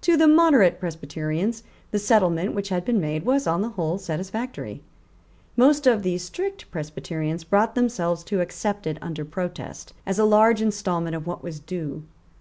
[0.00, 1.62] To the moderate Presbyterians
[1.92, 4.82] the settlement which had been made was on the whole satisfactory.
[5.56, 10.60] Most of the strict Presbyterians brought themselves to accept it under protest, as a large
[10.60, 12.02] instalment of what was due.